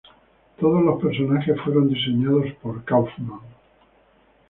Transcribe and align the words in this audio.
Todos 0.59 0.83
los 0.83 0.99
personajes 0.99 1.61
fueron 1.63 1.87
diseñados 1.87 2.51
por 2.63 2.83
Kauffman. 2.83 3.41